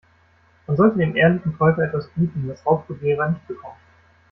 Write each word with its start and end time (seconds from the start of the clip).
Man 0.65 0.77
sollte 0.77 0.97
dem 0.97 1.15
ehrlichen 1.15 1.55
Käufer 1.59 1.83
etwas 1.83 2.07
bieten, 2.15 2.49
was 2.49 2.65
Raubkopierer 2.65 3.29
nicht 3.29 3.47
bekommen. 3.47 3.77